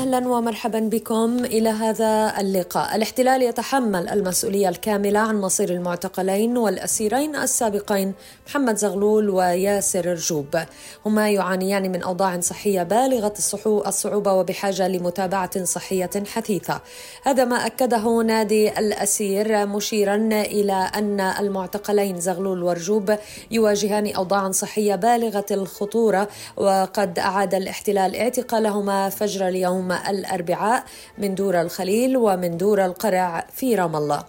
[0.00, 2.96] أهلا ومرحبا بكم إلى هذا اللقاء.
[2.96, 8.12] الاحتلال يتحمل المسؤولية الكاملة عن مصير المعتقلين والأسيرين السابقين
[8.46, 10.46] محمد زغلول وياسر رجوب.
[11.06, 13.34] هما يعانيان من أوضاع صحية بالغة
[13.86, 16.80] الصعوبة وبحاجة لمتابعة صحية حثيثة.
[17.24, 23.16] هذا ما أكده نادي الأسير مشيرا إلى أن المعتقلين زغلول ورجوب
[23.50, 30.84] يواجهان اوضاعا صحية بالغة الخطورة وقد أعاد الاحتلال اعتقالهما فجر اليوم الأربعاء
[31.18, 34.24] من دور الخليل ومن دور القرع في رام الله.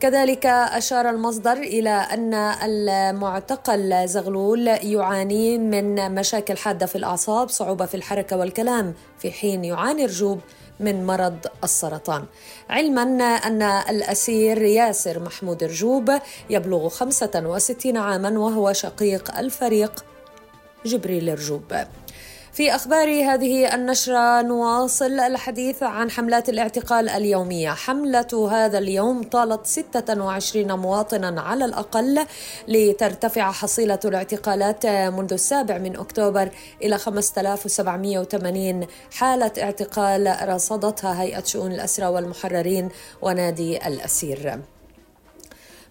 [0.00, 7.94] كذلك أشار المصدر إلى أن المعتقل زغلول يعاني من مشاكل حادة في الأعصاب صعوبة في
[7.94, 10.40] الحركة والكلام في حين يعاني رجوب
[10.80, 12.24] من مرض السرطان.
[12.70, 13.02] علما
[13.46, 16.12] أن الأسير ياسر محمود رجوب
[16.50, 20.04] يبلغ 65 عاما وهو شقيق الفريق
[20.86, 21.62] جبريل رجوب
[22.56, 27.70] في أخبار هذه النشرة نواصل الحديث عن حملات الاعتقال اليومية.
[27.70, 32.26] حملة هذا اليوم طالت 26 مواطنا على الأقل
[32.68, 36.50] لترتفع حصيلة الاعتقالات منذ السابع من أكتوبر
[36.82, 42.88] إلى 5780 حالة اعتقال رصدتها هيئة شؤون الأسرى والمحررين
[43.22, 44.60] ونادي الأسير.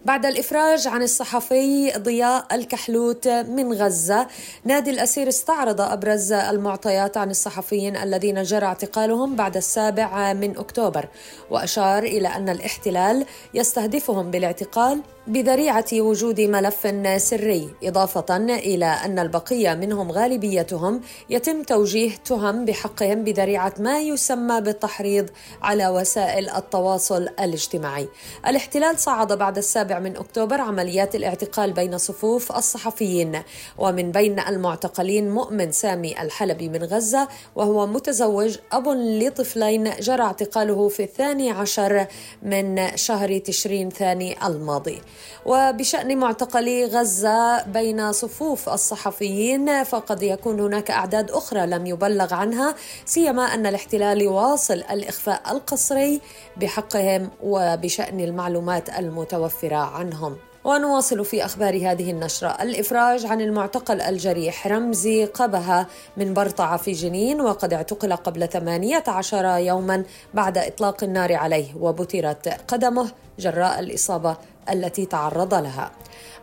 [0.06, 4.26] بعد الإفراج عن الصحفي ضياء الكحلوت من غزة
[4.64, 11.08] نادي الأسير استعرض أبرز المعطيات عن الصحفيين الذين جرى اعتقالهم بعد السابع من أكتوبر
[11.50, 20.12] وأشار إلى أن الاحتلال يستهدفهم بالاعتقال بذريعة وجود ملف سري إضافة إلى أن البقية منهم
[20.12, 25.30] غالبيتهم يتم توجيه تهم بحقهم بذريعة ما يسمى بالتحريض
[25.62, 28.08] على وسائل التواصل الاجتماعي.
[28.46, 33.42] الاحتلال صعد بعد السابع من أكتوبر عمليات الاعتقال بين صفوف الصحفيين
[33.78, 41.02] ومن بين المعتقلين مؤمن سامي الحلبي من غزة وهو متزوج أب لطفلين جرى اعتقاله في
[41.02, 42.06] الثاني عشر
[42.42, 45.02] من شهر تشرين ثاني الماضي.
[45.44, 53.42] وبشأن معتقلي غزة بين صفوف الصحفيين فقد يكون هناك أعداد أخرى لم يبلغ عنها سيما
[53.42, 56.20] أن الاحتلال يواصل الإخفاء القسري
[56.56, 60.36] بحقهم وبشأن المعلومات المتوفرة عنهم.
[60.66, 62.48] ونواصل في أخبار هذه النشرة.
[62.62, 70.04] الإفراج عن المعتقل الجريح رمزي قبها من برطعة في جنين وقد اعتقل قبل 18 يوما
[70.34, 74.36] بعد إطلاق النار عليه وبترت قدمه جراء الإصابة
[74.72, 75.90] التي تعرض لها.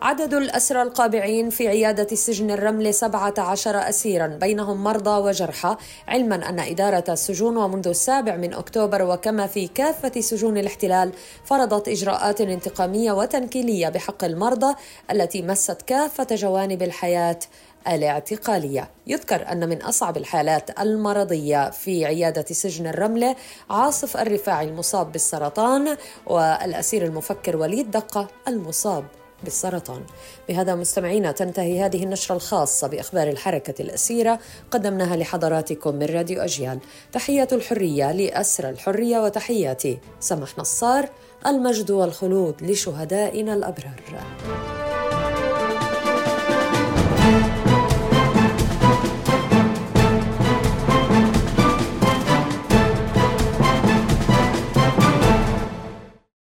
[0.03, 5.75] عدد الأسرى القابعين في عيادة سجن الرمل 17 أسيرا بينهم مرضى وجرحى
[6.07, 11.11] علما أن إدارة السجون ومنذ السابع من أكتوبر وكما في كافة سجون الاحتلال
[11.45, 14.75] فرضت إجراءات انتقامية وتنكيلية بحق المرضى
[15.11, 17.39] التي مست كافة جوانب الحياة
[17.87, 18.89] الاعتقالية.
[19.07, 23.35] يذكر أن من أصعب الحالات المرضية في عيادة سجن الرملة
[23.69, 25.97] عاصف الرفاعي المصاب بالسرطان
[26.27, 29.22] والأسير المفكر وليد دقة المصاب.
[29.43, 30.01] بالسرطان.
[30.49, 34.39] بهذا مستمعينا تنتهي هذه النشرة الخاصة بأخبار الحركة الأسيرة
[34.71, 36.79] قدمناها لحضراتكم من راديو أجيال.
[37.13, 41.09] تحية الحرية لأسر الحرية وتحياتي سمح نصار
[41.45, 44.01] المجد والخلود لشهدائنا الأبرار.